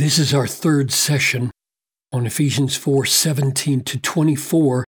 [0.00, 1.50] This is our third session
[2.10, 4.86] on Ephesians 4 17 to 24,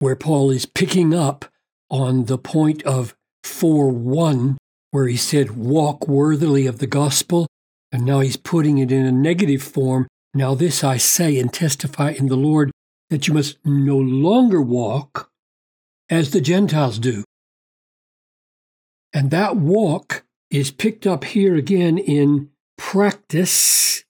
[0.00, 1.46] where Paul is picking up
[1.88, 4.58] on the point of 4 1,
[4.90, 7.46] where he said, Walk worthily of the gospel.
[7.90, 10.06] And now he's putting it in a negative form.
[10.34, 12.70] Now, this I say and testify in the Lord
[13.08, 15.30] that you must no longer walk
[16.10, 17.24] as the Gentiles do.
[19.14, 24.04] And that walk is picked up here again in practice,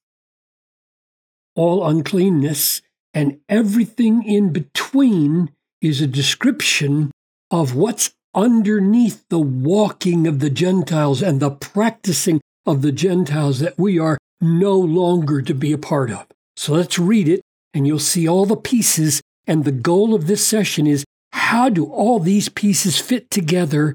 [1.60, 2.80] all uncleanness,
[3.12, 5.50] and everything in between
[5.83, 7.10] is a description
[7.50, 13.78] of what's underneath the walking of the Gentiles and the practicing of the Gentiles that
[13.78, 16.24] we are no longer to be a part of.
[16.56, 17.42] So let's read it,
[17.74, 19.20] and you'll see all the pieces.
[19.47, 23.95] And the goal of this session is how do all these pieces fit together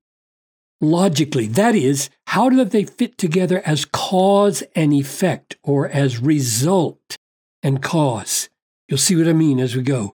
[0.82, 1.48] logically?
[1.48, 7.18] That is, how do they fit together as cause and effect or as result
[7.66, 8.48] and cause?
[8.88, 10.14] You'll see what I mean as we go.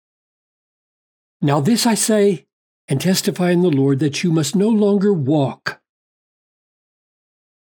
[1.41, 2.47] Now, this I say
[2.89, 5.81] and testify in the Lord that you must no longer walk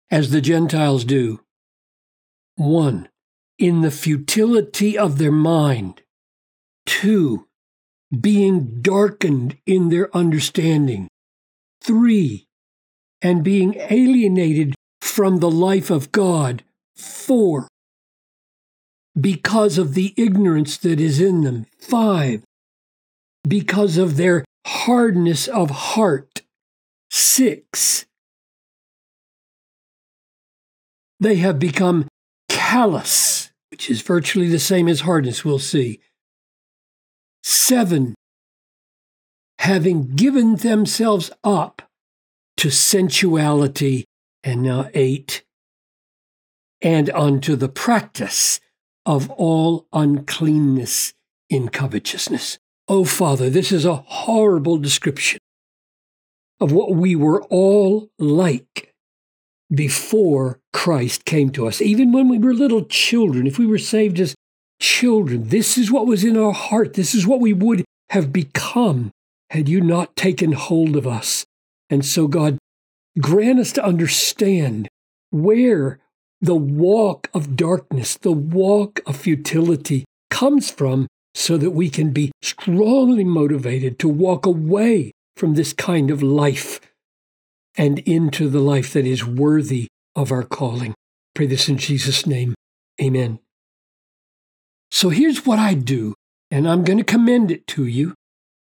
[0.09, 1.41] as the Gentiles do.
[2.55, 3.09] One,
[3.59, 6.01] in the futility of their mind.
[6.85, 7.47] Two,
[8.17, 11.09] being darkened in their understanding.
[11.83, 12.47] Three,
[13.21, 16.63] and being alienated from the life of God.
[16.95, 17.67] Four,
[19.19, 21.65] because of the ignorance that is in them.
[21.79, 22.43] Five,
[23.47, 26.41] because of their hardness of heart.
[27.09, 28.05] Six,
[31.19, 32.07] they have become
[32.49, 35.99] callous, which is virtually the same as hardness, we'll see.
[37.43, 38.13] Seven,
[39.59, 41.81] having given themselves up
[42.57, 44.05] to sensuality.
[44.43, 45.43] And now eight,
[46.81, 48.61] and unto the practice
[49.07, 51.13] of all uncleanness
[51.49, 52.59] in covetousness.
[52.89, 55.39] Oh, Father, this is a horrible description
[56.59, 58.93] of what we were all like
[59.73, 61.81] before Christ came to us.
[61.81, 64.35] Even when we were little children, if we were saved as
[64.81, 66.93] children, this is what was in our heart.
[66.93, 69.11] This is what we would have become
[69.51, 71.45] had you not taken hold of us.
[71.89, 72.57] And so, God,
[73.19, 74.89] grant us to understand
[75.31, 75.99] where
[76.41, 82.31] the walk of darkness, the walk of futility comes from so that we can be
[82.41, 86.79] strongly motivated to walk away from this kind of life
[87.77, 90.95] and into the life that is worthy of our calling.
[91.35, 92.55] Pray this in Jesus' name.
[93.01, 93.39] Amen.
[94.89, 96.15] So here's what I do,
[96.49, 98.15] and I'm going to commend it to you.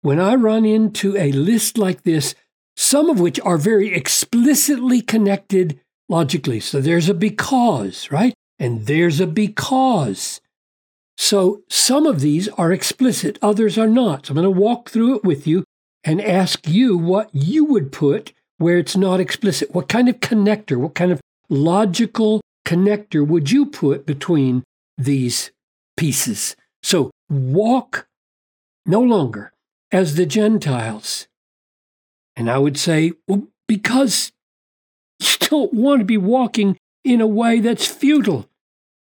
[0.01, 2.35] When I run into a list like this,
[2.77, 6.59] some of which are very explicitly connected logically.
[6.59, 8.33] So there's a because, right?
[8.59, 10.41] And there's a because.
[11.17, 14.25] So some of these are explicit, others are not.
[14.25, 15.63] So I'm going to walk through it with you
[16.03, 19.73] and ask you what you would put where it's not explicit.
[19.73, 24.63] What kind of connector, what kind of logical connector would you put between
[24.97, 25.51] these
[25.97, 26.55] pieces?
[26.81, 28.07] So walk
[28.85, 29.51] no longer
[29.91, 31.27] as the Gentiles
[32.35, 34.31] and I would say, well, because
[35.49, 38.49] don't want to be walking in a way that's futile.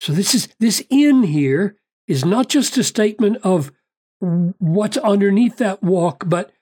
[0.00, 3.72] So this is this in here is not just a statement of
[4.20, 6.52] what's underneath that walk, but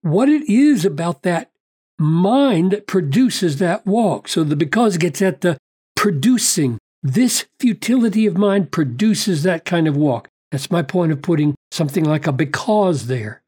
[0.00, 1.50] what it is about that
[1.98, 4.28] mind that produces that walk.
[4.28, 5.58] So the because gets at the
[5.96, 6.78] producing.
[7.02, 10.28] This futility of mind produces that kind of walk.
[10.50, 13.42] That's my point of putting something like a because there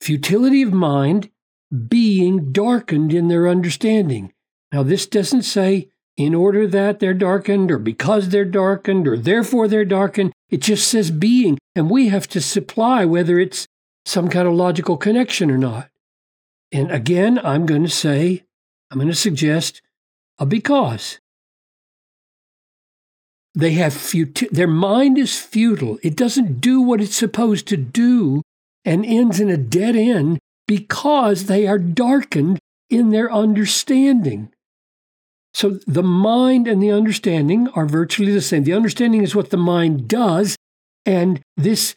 [0.00, 1.30] futility of mind,
[1.88, 4.32] being darkened in their understanding.
[4.72, 9.68] Now, this doesn't say in order that they're darkened or because they're darkened or therefore
[9.68, 10.32] they're darkened.
[10.50, 13.66] It just says being, and we have to supply whether it's
[14.04, 15.90] some kind of logical connection or not.
[16.72, 18.44] And again, I'm going to say,
[18.90, 19.80] I'm going to suggest
[20.38, 21.20] a because.
[23.54, 25.98] They have futi- their mind is futile.
[26.02, 28.42] It doesn't do what it's supposed to do
[28.84, 30.38] and ends in a dead end
[30.68, 34.52] because they are darkened in their understanding.
[35.52, 38.62] So the mind and the understanding are virtually the same.
[38.62, 40.56] The understanding is what the mind does,
[41.04, 41.96] and this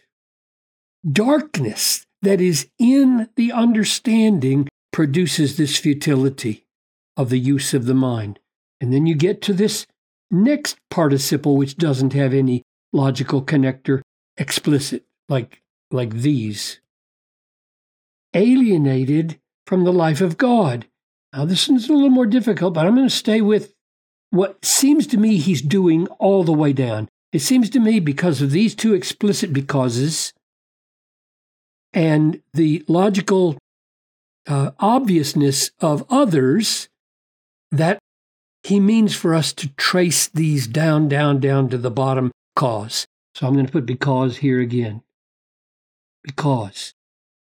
[1.10, 6.66] darkness that is in the understanding produces this futility
[7.18, 8.40] of the use of the mind.
[8.80, 9.86] And then you get to this
[10.30, 12.64] next participle, which doesn't have any
[12.94, 14.02] logical connector
[14.38, 16.81] explicit, like, like these
[18.34, 20.88] alienated from the life of God.
[21.34, 23.74] Now, this is a little more difficult, but I'm going to stay with
[24.32, 27.08] what seems to me he's doing all the way down.
[27.32, 30.34] It seems to me because of these two explicit becauses
[31.94, 33.58] and the logical
[34.48, 36.90] uh, obviousness of others
[37.72, 38.00] that
[38.64, 43.06] he means for us to trace these down, down, down to the bottom cause.
[43.36, 45.02] So I'm going to put because here again.
[46.24, 46.94] Because.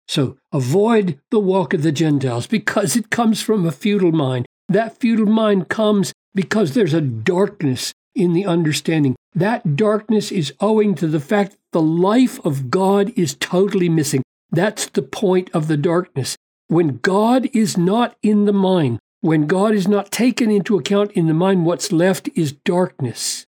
[0.09, 4.47] So avoid the walk of the Gentiles because it comes from a futile mind.
[4.69, 9.17] That futile mind comes because there's a darkness in the understanding.
[9.35, 14.23] That darkness is owing to the fact that the life of God is totally missing.
[14.51, 16.37] That's the point of the darkness.
[16.69, 21.27] When God is not in the mind, when God is not taken into account in
[21.27, 23.45] the mind, what's left is darkness.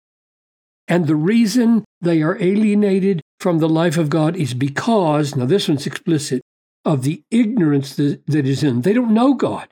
[0.89, 5.69] And the reason they are alienated from the life of God is because, now this
[5.69, 6.43] one's explicit,
[6.85, 8.83] of the ignorance that, that is in.
[8.83, 9.69] They don't know God.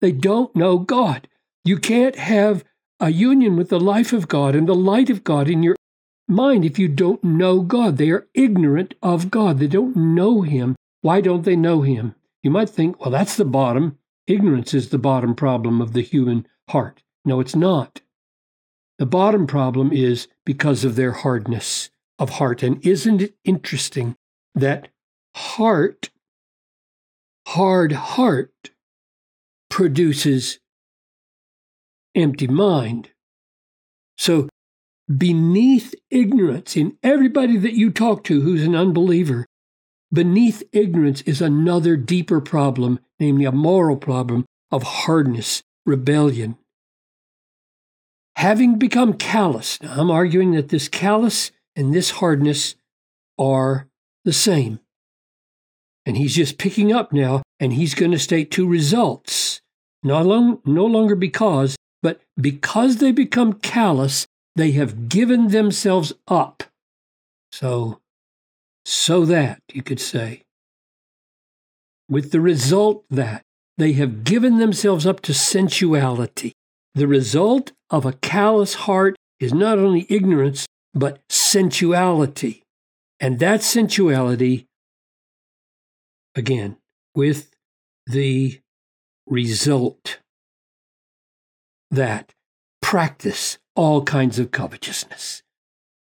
[0.00, 1.28] They don't know God.
[1.64, 2.64] You can't have
[3.00, 5.76] a union with the life of God and the light of God in your
[6.28, 7.96] mind if you don't know God.
[7.96, 9.58] They are ignorant of God.
[9.58, 10.76] They don't know Him.
[11.00, 12.14] Why don't they know Him?
[12.42, 13.98] You might think, well, that's the bottom.
[14.26, 17.02] Ignorance is the bottom problem of the human heart.
[17.24, 18.00] No, it's not.
[18.98, 22.62] The bottom problem is because of their hardness of heart.
[22.62, 24.16] And isn't it interesting
[24.54, 24.88] that
[25.36, 26.10] heart,
[27.52, 28.52] hard heart,
[29.70, 30.58] produces
[32.14, 33.08] empty mind?
[34.18, 34.50] So,
[35.16, 39.46] beneath ignorance, in everybody that you talk to who's an unbeliever,
[40.12, 46.58] beneath ignorance is another deeper problem, namely a moral problem of hardness, rebellion.
[48.36, 52.74] Having become callous, now I'm arguing that this callous and this hardness
[53.38, 53.88] are
[54.26, 54.80] the same.
[56.08, 59.60] And he's just picking up now, and he's going to state two results.
[60.02, 64.26] Not long, no longer because, but because they become callous,
[64.56, 66.64] they have given themselves up.
[67.52, 68.00] So,
[68.86, 70.42] so that, you could say,
[72.08, 73.42] with the result that
[73.76, 76.52] they have given themselves up to sensuality.
[76.94, 82.62] The result of a callous heart is not only ignorance, but sensuality.
[83.20, 84.64] And that sensuality,
[86.38, 86.76] again,
[87.14, 87.50] with
[88.06, 88.60] the
[89.26, 90.20] result
[91.90, 92.32] that
[92.80, 95.42] practice all kinds of covetousness.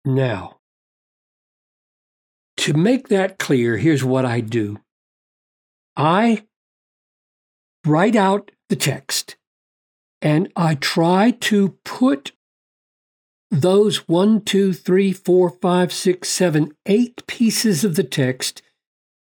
[0.04, 0.58] Now,
[2.58, 4.80] to make that clear, here's what I do
[5.96, 6.44] I
[7.86, 9.36] write out the text
[10.20, 12.32] and I try to put
[13.50, 18.62] those one, two, three, four, five, six, seven, eight pieces of the text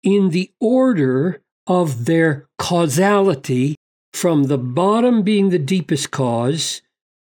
[0.05, 3.75] in the order of their causality
[4.13, 6.83] from the bottom being the deepest cause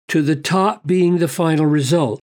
[0.08, 2.18] to the top being the final result.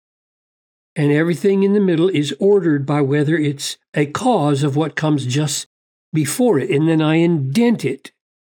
[0.96, 5.26] And everything in the middle is ordered by whether it's a cause of what comes
[5.26, 5.68] just
[6.14, 6.70] before it.
[6.70, 8.12] And then I indent it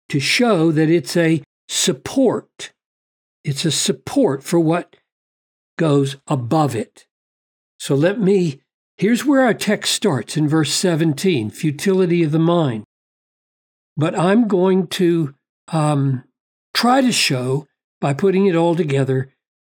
[0.09, 2.73] to show that it's a support.
[3.45, 4.97] It's a support for what
[5.77, 7.07] goes above it.
[7.79, 8.61] So let me,
[8.97, 12.83] here's where our text starts in verse 17 futility of the mind.
[13.95, 15.35] But I'm going to
[15.69, 16.23] um,
[16.73, 17.67] try to show
[18.01, 19.29] by putting it all together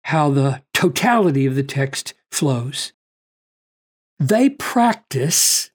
[0.03, 2.93] how the totality of the text flows.
[4.19, 5.71] They practice,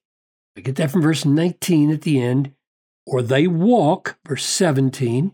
[0.56, 2.52] I get that from verse 19 at the end,
[3.06, 5.32] or they walk, verse 17,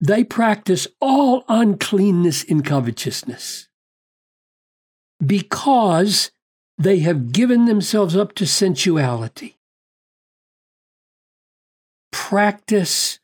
[0.00, 3.68] they practice all uncleanness in covetousness
[5.24, 6.30] because
[6.78, 9.56] they have given themselves up to sensuality.
[12.12, 13.18] Practice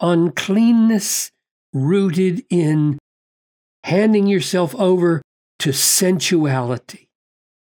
[0.00, 1.30] uncleanness
[1.72, 2.98] rooted in
[3.84, 5.22] handing yourself over
[5.58, 7.08] to sensuality.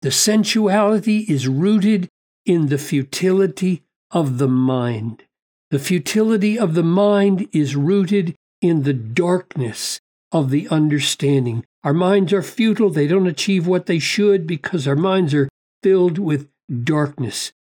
[0.01, 2.09] The sensuality is rooted
[2.45, 5.23] in the futility of the mind.
[5.69, 9.99] The futility of the mind is rooted in the darkness
[10.31, 11.65] of the understanding.
[11.83, 12.89] Our minds are futile.
[12.89, 15.49] They don't achieve what they should because our minds are
[15.83, 16.47] filled with
[16.83, 17.51] darkness.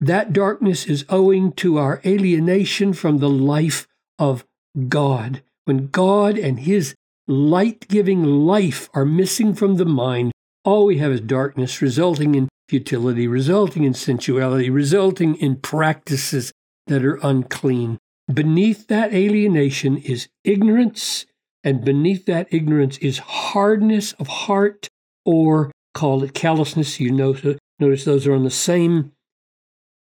[0.00, 3.86] That darkness is owing to our alienation from the life
[4.18, 4.44] of
[4.88, 5.42] God.
[5.64, 6.94] When God and His
[7.26, 10.32] light giving life are missing from the mind,
[10.64, 16.52] all we have is darkness, resulting in futility, resulting in sensuality, resulting in practices
[16.86, 17.98] that are unclean.
[18.32, 21.26] Beneath that alienation is ignorance,
[21.64, 24.86] and beneath that ignorance is hardness of heart,
[25.24, 27.00] or call it callousness.
[27.00, 29.12] You notice, notice those are on the same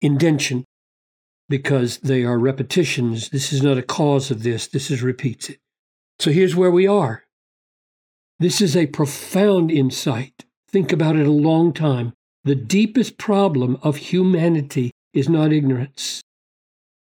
[0.00, 0.64] indention
[1.50, 3.28] because they are repetitions.
[3.28, 5.58] This is not a cause of this, this is repeats it.
[6.18, 7.24] So here's where we are.
[8.38, 10.46] This is a profound insight.
[10.70, 12.14] Think about it a long time.
[12.44, 16.22] The deepest problem of humanity is not ignorance.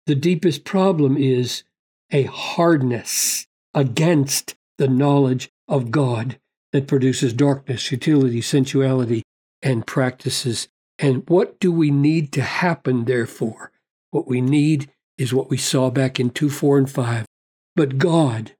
[0.06, 1.62] The deepest problem is
[2.10, 6.38] a hardness against the knowledge of God
[6.72, 9.22] that produces darkness, futility, sensuality,
[9.62, 10.68] and practices.
[10.98, 13.72] And what do we need to happen, therefore?
[14.10, 17.26] What we need is what we saw back in 2, 4, and 5.
[17.74, 18.52] But God,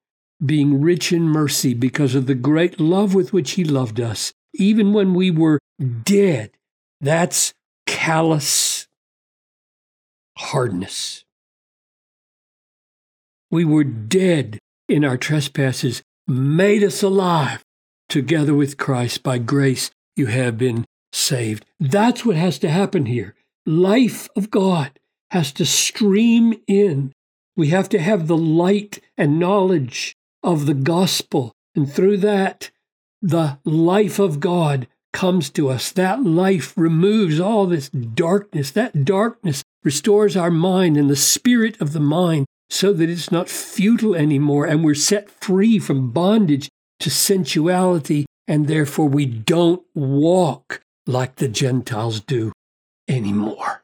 [0.44, 4.92] being rich in mercy because of the great love with which He loved us, even
[4.92, 5.58] when we were
[6.04, 6.50] dead,
[7.00, 7.52] that's
[7.86, 8.86] callous
[10.36, 11.24] hardness.
[13.50, 17.64] We were dead in our trespasses, made us alive
[18.08, 19.22] together with Christ.
[19.22, 21.64] By grace, you have been saved.
[21.78, 23.34] That's what has to happen here.
[23.66, 24.98] Life of God
[25.30, 27.12] has to stream in.
[27.56, 31.52] We have to have the light and knowledge of the gospel.
[31.74, 32.70] And through that,
[33.20, 35.90] the life of God comes to us.
[35.92, 38.70] That life removes all this darkness.
[38.70, 43.48] That darkness restores our mind and the spirit of the mind so that it's not
[43.48, 46.68] futile anymore and we're set free from bondage
[47.00, 52.52] to sensuality and therefore we don't walk like the Gentiles do
[53.08, 53.82] anymore.